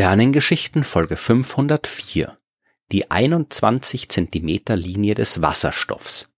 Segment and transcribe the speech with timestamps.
[0.00, 2.38] Sternengeschichten Folge 504
[2.90, 6.32] Die 21 Zentimeter Linie des Wasserstoffs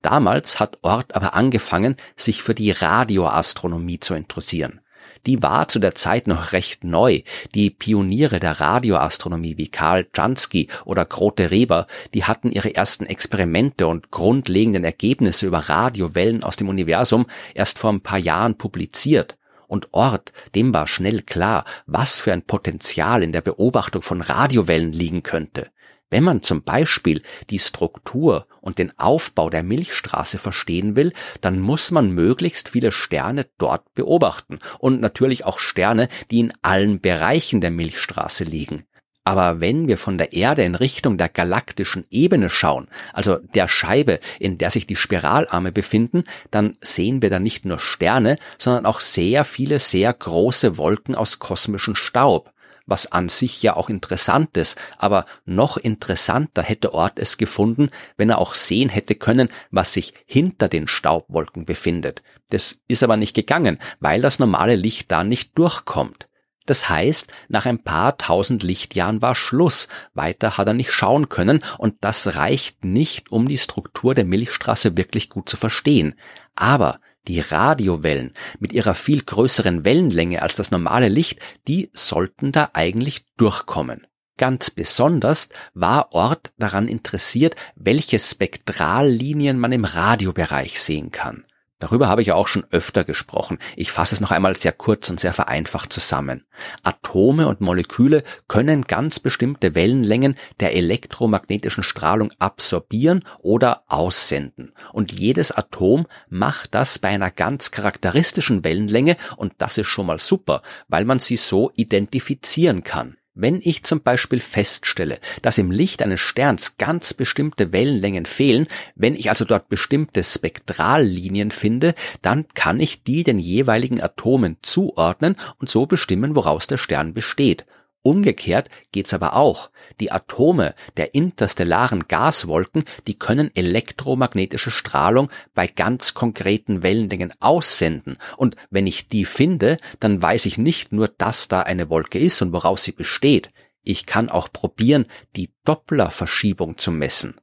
[0.00, 4.80] Damals hat Ort aber angefangen, sich für die Radioastronomie zu interessieren.
[5.26, 7.22] Die war zu der Zeit noch recht neu.
[7.54, 13.88] Die Pioniere der Radioastronomie wie Karl Jansky oder Grote Reber, die hatten ihre ersten Experimente
[13.88, 19.36] und grundlegenden Ergebnisse über Radiowellen aus dem Universum erst vor ein paar Jahren publiziert.
[19.66, 24.92] Und Ort, dem war schnell klar, was für ein Potenzial in der Beobachtung von Radiowellen
[24.92, 25.70] liegen könnte.
[26.12, 31.90] Wenn man zum Beispiel die Struktur und den Aufbau der Milchstraße verstehen will, dann muss
[31.90, 37.70] man möglichst viele Sterne dort beobachten und natürlich auch Sterne, die in allen Bereichen der
[37.70, 38.84] Milchstraße liegen.
[39.24, 44.20] Aber wenn wir von der Erde in Richtung der galaktischen Ebene schauen, also der Scheibe,
[44.38, 49.00] in der sich die Spiralarme befinden, dann sehen wir da nicht nur Sterne, sondern auch
[49.00, 52.51] sehr viele sehr große Wolken aus kosmischem Staub
[52.86, 58.30] was an sich ja auch interessant ist, aber noch interessanter hätte Ort es gefunden, wenn
[58.30, 62.22] er auch sehen hätte können, was sich hinter den Staubwolken befindet.
[62.50, 66.28] Das ist aber nicht gegangen, weil das normale Licht da nicht durchkommt.
[66.66, 71.60] Das heißt, nach ein paar tausend Lichtjahren war Schluss, weiter hat er nicht schauen können
[71.78, 76.14] und das reicht nicht, um die Struktur der Milchstraße wirklich gut zu verstehen.
[76.54, 82.70] Aber die Radiowellen mit ihrer viel größeren Wellenlänge als das normale Licht, die sollten da
[82.72, 84.06] eigentlich durchkommen.
[84.38, 91.44] Ganz besonders war Ort daran interessiert, welche Spektrallinien man im Radiobereich sehen kann.
[91.82, 93.58] Darüber habe ich ja auch schon öfter gesprochen.
[93.74, 96.44] Ich fasse es noch einmal sehr kurz und sehr vereinfacht zusammen.
[96.84, 104.74] Atome und Moleküle können ganz bestimmte Wellenlängen der elektromagnetischen Strahlung absorbieren oder aussenden.
[104.92, 110.20] Und jedes Atom macht das bei einer ganz charakteristischen Wellenlänge und das ist schon mal
[110.20, 113.16] super, weil man sie so identifizieren kann.
[113.34, 119.14] Wenn ich zum Beispiel feststelle, dass im Licht eines Sterns ganz bestimmte Wellenlängen fehlen, wenn
[119.14, 125.70] ich also dort bestimmte Spektrallinien finde, dann kann ich die den jeweiligen Atomen zuordnen und
[125.70, 127.64] so bestimmen, woraus der Stern besteht.
[128.02, 129.70] Umgekehrt geht's aber auch.
[130.00, 138.18] Die Atome der interstellaren Gaswolken, die können elektromagnetische Strahlung bei ganz konkreten Wellenlängen aussenden.
[138.36, 142.42] Und wenn ich die finde, dann weiß ich nicht nur, dass da eine Wolke ist
[142.42, 143.50] und woraus sie besteht.
[143.84, 147.34] Ich kann auch probieren, die Dopplerverschiebung zu messen.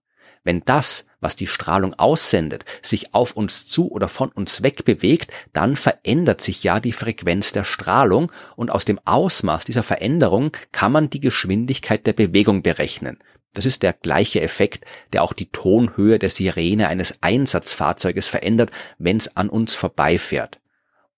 [0.44, 5.32] Wenn das, was die Strahlung aussendet, sich auf uns zu oder von uns weg bewegt,
[5.54, 10.92] dann verändert sich ja die Frequenz der Strahlung und aus dem Ausmaß dieser Veränderung kann
[10.92, 13.20] man die Geschwindigkeit der Bewegung berechnen.
[13.54, 19.18] Das ist der gleiche Effekt, der auch die Tonhöhe der Sirene eines Einsatzfahrzeuges verändert, wenn
[19.18, 20.60] es an uns vorbeifährt.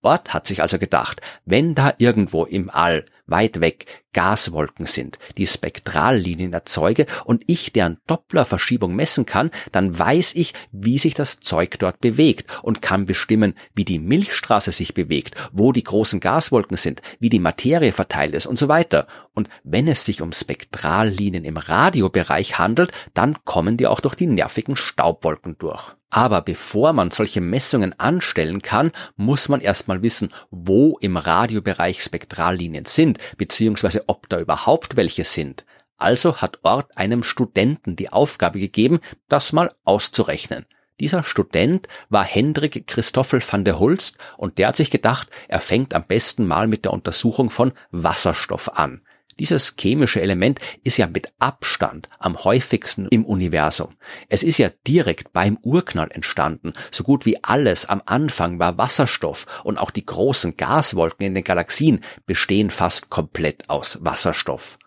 [0.01, 5.47] Ort hat sich also gedacht, wenn da irgendwo im All, weit weg, Gaswolken sind, die
[5.47, 11.79] Spektrallinien erzeuge und ich deren Dopplerverschiebung messen kann, dann weiß ich, wie sich das Zeug
[11.79, 17.01] dort bewegt und kann bestimmen, wie die Milchstraße sich bewegt, wo die großen Gaswolken sind,
[17.19, 19.07] wie die Materie verteilt ist und so weiter.
[19.33, 24.27] Und wenn es sich um Spektrallinien im Radiobereich handelt, dann kommen die auch durch die
[24.27, 25.95] nervigen Staubwolken durch.
[26.11, 32.85] Aber bevor man solche Messungen anstellen kann, muss man erstmal wissen, wo im Radiobereich Spektrallinien
[32.85, 35.65] sind, beziehungsweise ob da überhaupt welche sind.
[35.97, 38.99] Also hat Ort einem Studenten die Aufgabe gegeben,
[39.29, 40.65] das mal auszurechnen.
[40.99, 45.93] Dieser Student war Hendrik Christoffel van der Hulst und der hat sich gedacht, er fängt
[45.93, 49.01] am besten mal mit der Untersuchung von Wasserstoff an.
[49.39, 53.95] Dieses chemische Element ist ja mit Abstand am häufigsten im Universum.
[54.29, 56.73] Es ist ja direkt beim Urknall entstanden.
[56.91, 61.43] So gut wie alles am Anfang war Wasserstoff und auch die großen Gaswolken in den
[61.43, 64.77] Galaxien bestehen fast komplett aus Wasserstoff.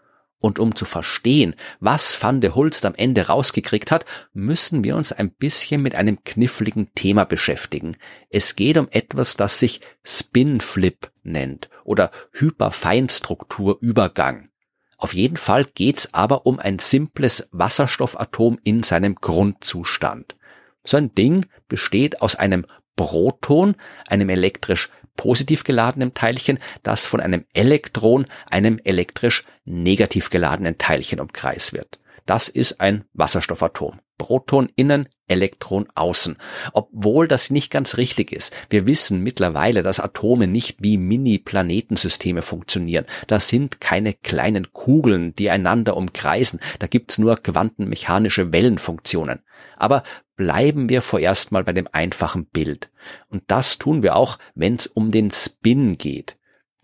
[0.44, 4.04] Und um zu verstehen, was Van de Hulst am Ende rausgekriegt hat,
[4.34, 7.96] müssen wir uns ein bisschen mit einem kniffligen Thema beschäftigen.
[8.28, 14.50] Es geht um etwas, das sich Spinflip nennt oder Hyperfeinstrukturübergang.
[14.98, 20.36] Auf jeden Fall geht's aber um ein simples Wasserstoffatom in seinem Grundzustand.
[20.84, 23.76] So ein Ding besteht aus einem Proton,
[24.08, 31.72] einem elektrisch positiv geladenen Teilchen, das von einem Elektron, einem elektrisch negativ geladenen Teilchen umkreist
[31.72, 31.98] wird.
[32.26, 34.00] Das ist ein Wasserstoffatom.
[34.16, 36.36] Proton innen, Elektron außen.
[36.72, 38.54] Obwohl das nicht ganz richtig ist.
[38.70, 43.06] Wir wissen mittlerweile, dass Atome nicht wie Mini-Planetensysteme funktionieren.
[43.26, 46.60] Das sind keine kleinen Kugeln, die einander umkreisen.
[46.78, 49.40] Da gibt's nur quantenmechanische Wellenfunktionen.
[49.76, 50.02] Aber
[50.36, 52.90] bleiben wir vorerst mal bei dem einfachen Bild.
[53.28, 56.36] Und das tun wir auch, wenn es um den Spin geht.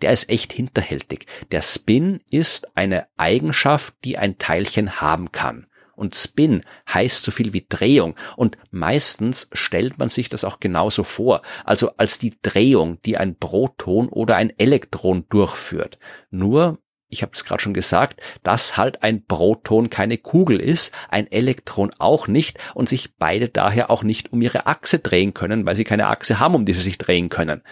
[0.03, 1.27] Der ist echt hinterhältig.
[1.51, 5.67] Der Spin ist eine Eigenschaft, die ein Teilchen haben kann.
[5.95, 8.17] Und Spin heißt so viel wie Drehung.
[8.37, 11.43] Und meistens stellt man sich das auch genauso vor.
[11.65, 15.99] Also als die Drehung, die ein Proton oder ein Elektron durchführt.
[16.31, 16.79] Nur
[17.11, 21.91] ich habe es gerade schon gesagt, dass halt ein Proton keine Kugel ist, ein Elektron
[21.99, 25.85] auch nicht und sich beide daher auch nicht um ihre Achse drehen können, weil sie
[25.85, 27.63] keine Achse haben, um die sie sich drehen können.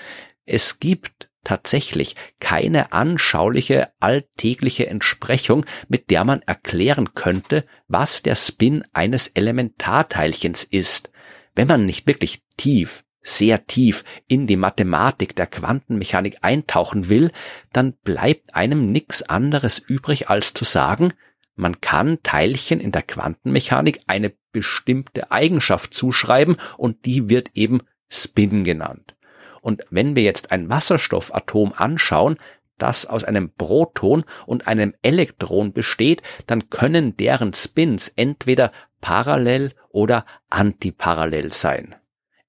[0.44, 8.84] Es gibt tatsächlich keine anschauliche alltägliche Entsprechung, mit der man erklären könnte, was der Spin
[8.92, 11.10] eines Elementarteilchens ist.
[11.54, 17.30] Wenn man nicht wirklich tief sehr tief in die Mathematik der Quantenmechanik eintauchen will,
[17.72, 21.12] dann bleibt einem nichts anderes übrig als zu sagen,
[21.54, 28.64] man kann Teilchen in der Quantenmechanik eine bestimmte Eigenschaft zuschreiben und die wird eben Spin
[28.64, 29.16] genannt.
[29.60, 32.38] Und wenn wir jetzt ein Wasserstoffatom anschauen,
[32.78, 38.70] das aus einem Proton und einem Elektron besteht, dann können deren Spins entweder
[39.00, 41.96] parallel oder antiparallel sein.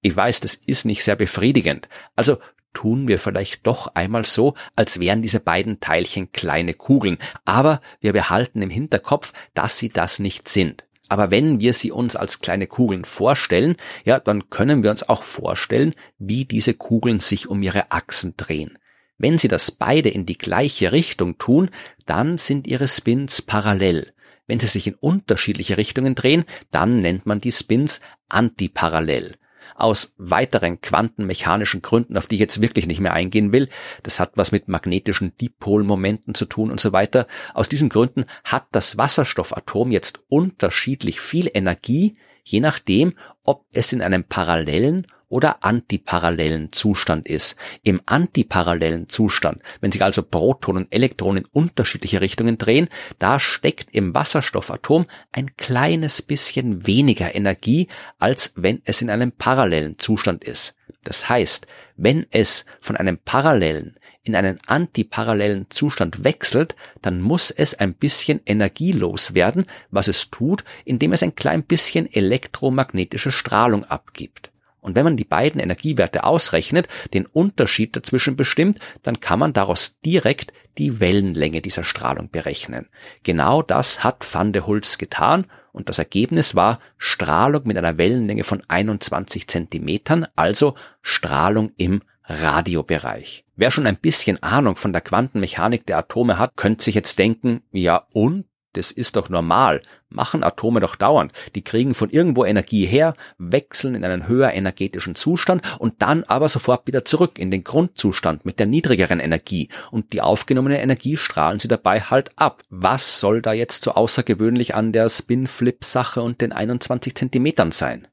[0.02, 1.88] Ich weiß, das ist nicht sehr befriedigend.
[2.16, 2.38] Also
[2.72, 7.18] tun wir vielleicht doch einmal so, als wären diese beiden Teilchen kleine Kugeln.
[7.44, 10.84] Aber wir behalten im Hinterkopf, dass sie das nicht sind.
[11.08, 15.24] Aber wenn wir sie uns als kleine Kugeln vorstellen, ja, dann können wir uns auch
[15.24, 18.78] vorstellen, wie diese Kugeln sich um ihre Achsen drehen.
[19.18, 21.68] Wenn sie das beide in die gleiche Richtung tun,
[22.06, 24.14] dann sind ihre Spins parallel.
[24.46, 29.34] Wenn sie sich in unterschiedliche Richtungen drehen, dann nennt man die Spins antiparallel
[29.80, 33.68] aus weiteren quantenmechanischen Gründen, auf die ich jetzt wirklich nicht mehr eingehen will.
[34.02, 37.26] Das hat was mit magnetischen Dipolmomenten zu tun und so weiter.
[37.54, 44.02] Aus diesen Gründen hat das Wasserstoffatom jetzt unterschiedlich viel Energie, je nachdem, ob es in
[44.02, 47.56] einem parallelen oder antiparallelen Zustand ist.
[47.82, 52.88] Im antiparallelen Zustand, wenn sich also Protonen und Elektronen in unterschiedliche Richtungen drehen,
[53.18, 57.88] da steckt im Wasserstoffatom ein kleines bisschen weniger Energie,
[58.18, 60.74] als wenn es in einem parallelen Zustand ist.
[61.04, 61.66] Das heißt,
[61.96, 68.40] wenn es von einem parallelen in einen antiparallelen Zustand wechselt, dann muss es ein bisschen
[68.44, 74.50] energielos werden, was es tut, indem es ein klein bisschen elektromagnetische Strahlung abgibt.
[74.80, 79.98] Und wenn man die beiden Energiewerte ausrechnet, den Unterschied dazwischen bestimmt, dann kann man daraus
[80.00, 82.88] direkt die Wellenlänge dieser Strahlung berechnen.
[83.22, 88.44] Genau das hat Van de Hulst getan und das Ergebnis war Strahlung mit einer Wellenlänge
[88.44, 93.44] von 21 Zentimetern, also Strahlung im Radiobereich.
[93.56, 97.62] Wer schon ein bisschen Ahnung von der Quantenmechanik der Atome hat, könnte sich jetzt denken,
[97.72, 98.46] ja und?
[98.74, 99.82] Das ist doch normal.
[100.08, 101.32] Machen Atome doch dauernd.
[101.54, 106.48] Die kriegen von irgendwo Energie her, wechseln in einen höher energetischen Zustand und dann aber
[106.48, 109.68] sofort wieder zurück in den Grundzustand mit der niedrigeren Energie.
[109.90, 112.62] Und die aufgenommene Energie strahlen sie dabei halt ab.
[112.70, 118.06] Was soll da jetzt so außergewöhnlich an der Spin-Flip-Sache und den 21 Zentimetern sein?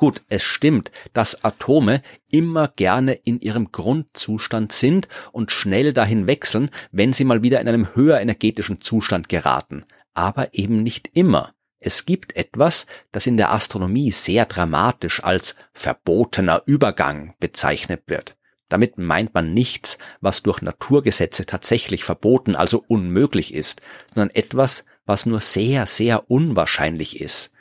[0.00, 2.00] Gut, es stimmt, dass Atome
[2.32, 7.68] immer gerne in ihrem Grundzustand sind und schnell dahin wechseln, wenn sie mal wieder in
[7.68, 9.84] einem höher energetischen Zustand geraten.
[10.14, 11.52] Aber eben nicht immer.
[11.80, 18.38] Es gibt etwas, das in der Astronomie sehr dramatisch als verbotener Übergang bezeichnet wird.
[18.70, 23.82] Damit meint man nichts, was durch Naturgesetze tatsächlich verboten, also unmöglich ist,
[24.14, 27.52] sondern etwas, was nur sehr, sehr unwahrscheinlich ist.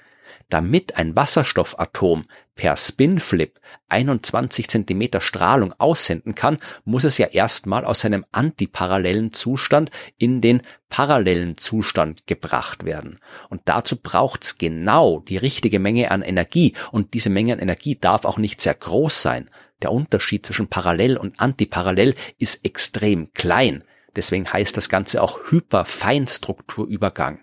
[0.49, 2.25] Damit ein Wasserstoffatom
[2.55, 9.91] per Spinflip 21 Zentimeter Strahlung aussenden kann, muss es ja erstmal aus seinem antiparallelen Zustand
[10.17, 13.19] in den parallelen Zustand gebracht werden.
[13.49, 18.25] Und dazu braucht's genau die richtige Menge an Energie und diese Menge an Energie darf
[18.25, 19.51] auch nicht sehr groß sein.
[19.83, 23.83] Der Unterschied zwischen parallel und antiparallel ist extrem klein.
[24.15, 27.39] Deswegen heißt das Ganze auch Hyperfeinstrukturübergang.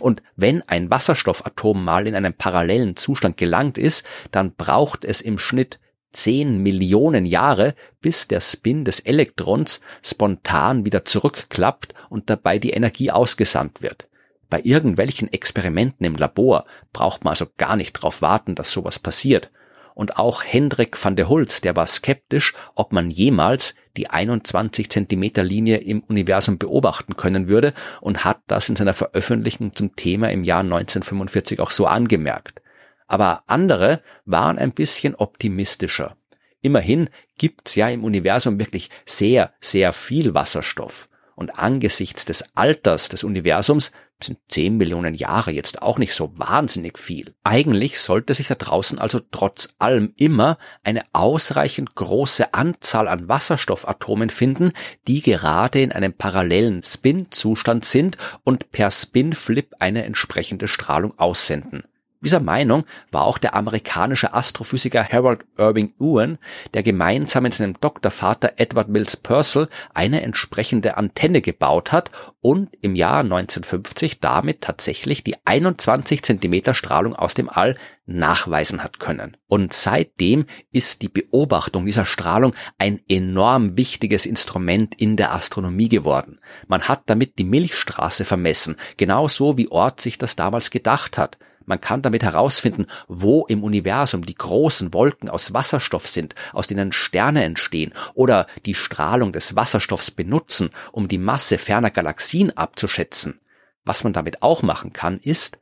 [0.00, 5.38] Und wenn ein Wasserstoffatom mal in einem parallelen Zustand gelangt ist, dann braucht es im
[5.38, 5.78] Schnitt
[6.12, 13.10] 10 Millionen Jahre, bis der Spin des Elektrons spontan wieder zurückklappt und dabei die Energie
[13.10, 14.08] ausgesandt wird.
[14.50, 19.50] Bei irgendwelchen Experimenten im Labor braucht man also gar nicht darauf warten, dass sowas passiert.
[19.98, 25.42] Und auch Hendrik van der Hulst, der war skeptisch, ob man jemals die 21 Zentimeter
[25.42, 30.44] Linie im Universum beobachten können würde und hat das in seiner Veröffentlichung zum Thema im
[30.44, 32.62] Jahr 1945 auch so angemerkt.
[33.08, 36.16] Aber andere waren ein bisschen optimistischer.
[36.62, 41.07] Immerhin gibt's ja im Universum wirklich sehr, sehr viel Wasserstoff.
[41.38, 46.98] Und angesichts des Alters des Universums sind 10 Millionen Jahre jetzt auch nicht so wahnsinnig
[46.98, 47.32] viel.
[47.44, 54.30] Eigentlich sollte sich da draußen also trotz allem immer eine ausreichend große Anzahl an Wasserstoffatomen
[54.30, 54.72] finden,
[55.06, 61.84] die gerade in einem parallelen Spin-Zustand sind und per Spin-Flip eine entsprechende Strahlung aussenden.
[62.20, 66.38] Dieser Meinung war auch der amerikanische Astrophysiker Harold Irving Ewan,
[66.74, 72.10] der gemeinsam mit seinem Doktorvater Edward Mills Purcell eine entsprechende Antenne gebaut hat
[72.40, 78.98] und im Jahr 1950 damit tatsächlich die 21 Zentimeter Strahlung aus dem All nachweisen hat
[78.98, 79.36] können.
[79.46, 86.40] Und seitdem ist die Beobachtung dieser Strahlung ein enorm wichtiges Instrument in der Astronomie geworden.
[86.66, 91.38] Man hat damit die Milchstraße vermessen, genauso wie Ort sich das damals gedacht hat.
[91.68, 96.92] Man kann damit herausfinden, wo im Universum die großen Wolken aus Wasserstoff sind, aus denen
[96.92, 103.38] Sterne entstehen oder die Strahlung des Wasserstoffs benutzen, um die Masse ferner Galaxien abzuschätzen.
[103.84, 105.58] Was man damit auch machen kann, ist,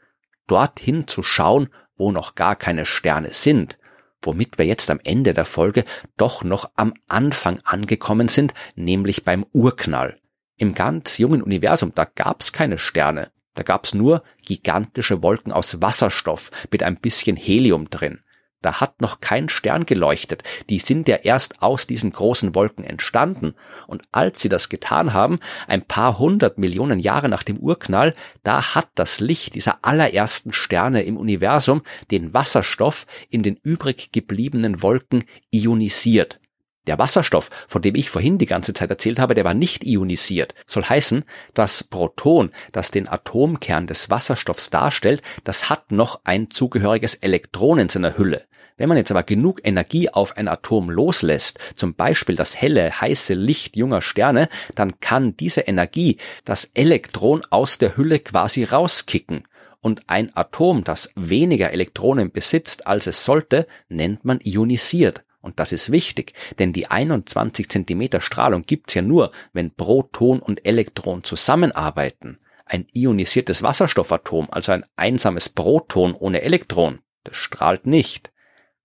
[0.47, 3.77] dorthin zu schauen, wo noch gar keine Sterne sind,
[4.23, 5.85] womit wir jetzt am Ende der Folge
[6.17, 10.21] doch noch am Anfang angekommen sind, nämlich beim Urknall.
[10.57, 13.29] Im ganz jungen Universum, da gab's keine Sterne.
[13.57, 18.21] Da gab's nur gigantische Wolken aus Wasserstoff mit ein bisschen Helium drin.
[18.63, 20.43] Da hat noch kein Stern geleuchtet.
[20.71, 23.55] Die sind ja erst aus diesen großen Wolken entstanden.
[23.87, 28.75] Und als sie das getan haben, ein paar hundert Millionen Jahre nach dem Urknall, da
[28.75, 35.25] hat das Licht dieser allerersten Sterne im Universum den Wasserstoff in den übrig gebliebenen Wolken
[35.51, 36.41] ionisiert.
[36.87, 40.55] Der Wasserstoff, von dem ich vorhin die ganze Zeit erzählt habe, der war nicht ionisiert.
[40.67, 41.25] Soll heißen,
[41.55, 47.89] das Proton, das den Atomkern des Wasserstoffs darstellt, das hat noch ein zugehöriges Elektron in
[47.89, 48.45] seiner Hülle.
[48.77, 53.33] Wenn man jetzt aber genug Energie auf ein Atom loslässt, zum Beispiel das helle, heiße
[53.33, 59.45] Licht junger Sterne, dann kann diese Energie das Elektron aus der Hülle quasi rauskicken.
[59.81, 65.26] Und ein Atom, das weniger Elektronen besitzt, als es sollte, nennt man ionisiert.
[65.47, 70.67] Und das ist wichtig, denn die 21 Zentimeter Strahlung gibt's ja nur, wenn Proton und
[70.67, 72.41] Elektron zusammenarbeiten.
[72.65, 78.33] Ein ionisiertes Wasserstoffatom, also ein einsames Proton ohne Elektron, das strahlt nicht.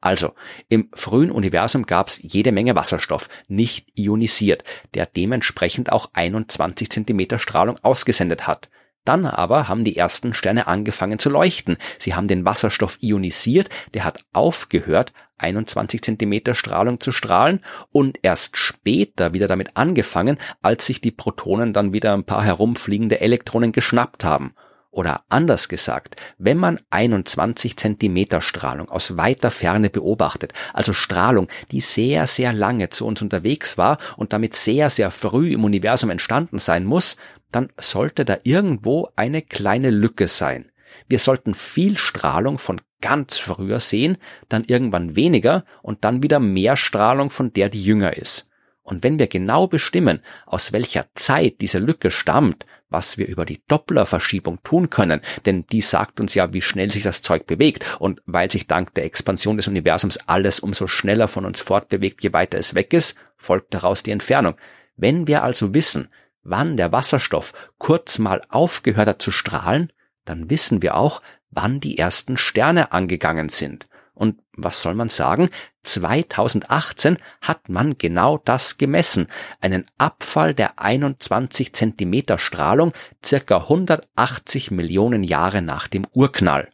[0.01, 0.36] Also,
[0.70, 4.63] im frühen Universum gab's jede Menge Wasserstoff, nicht ionisiert,
[4.94, 8.70] der dementsprechend auch 21 Zentimeter Strahlung ausgesendet hat.
[9.03, 11.77] Dann aber haben die ersten Sterne angefangen zu leuchten.
[11.98, 18.57] Sie haben den Wasserstoff ionisiert, der hat aufgehört, 21 Zentimeter Strahlung zu strahlen und erst
[18.57, 24.24] später wieder damit angefangen, als sich die Protonen dann wieder ein paar herumfliegende Elektronen geschnappt
[24.24, 24.53] haben.
[24.91, 31.79] Oder anders gesagt, wenn man 21 Zentimeter Strahlung aus weiter Ferne beobachtet, also Strahlung, die
[31.79, 36.60] sehr, sehr lange zu uns unterwegs war und damit sehr, sehr früh im Universum entstanden
[36.60, 37.15] sein muss,
[37.51, 40.71] dann sollte da irgendwo eine kleine Lücke sein.
[41.07, 44.17] Wir sollten viel Strahlung von ganz früher sehen,
[44.50, 48.48] dann irgendwann weniger und dann wieder mehr Strahlung, von der die jünger ist.
[48.84, 53.62] Und wenn wir genau bestimmen, aus welcher Zeit diese Lücke stammt, was wir über die
[53.67, 58.22] Dopplerverschiebung tun können, denn die sagt uns ja, wie schnell sich das Zeug bewegt und
[58.25, 62.58] weil sich dank der Expansion des Universums alles umso schneller von uns fortbewegt, je weiter
[62.58, 64.55] es weg ist, folgt daraus die Entfernung.
[64.98, 66.10] Wenn wir also wissen,
[66.43, 69.93] wann der Wasserstoff kurz mal aufgehört hat zu strahlen,
[70.25, 73.88] dann wissen wir auch, wann die ersten Sterne angegangen sind.
[74.13, 75.50] Und was soll man sagen?
[75.84, 79.27] 2018 hat man genau das gemessen.
[79.62, 82.93] Einen Abfall der 21 Zentimeter Strahlung
[83.25, 86.70] circa 180 Millionen Jahre nach dem Urknall.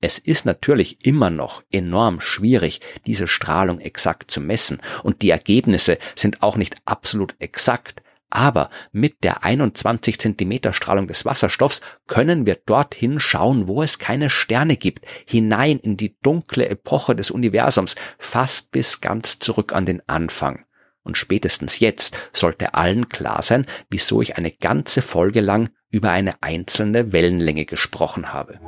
[0.00, 5.98] Es ist natürlich immer noch enorm schwierig, diese Strahlung exakt zu messen und die Ergebnisse
[6.14, 8.02] sind auch nicht absolut exakt,
[8.36, 14.28] aber mit der 21 Zentimeter Strahlung des Wasserstoffs können wir dorthin schauen, wo es keine
[14.28, 20.06] Sterne gibt, hinein in die dunkle Epoche des Universums, fast bis ganz zurück an den
[20.06, 20.66] Anfang.
[21.02, 26.34] Und spätestens jetzt sollte allen klar sein, wieso ich eine ganze Folge lang über eine
[26.42, 28.60] einzelne Wellenlänge gesprochen habe.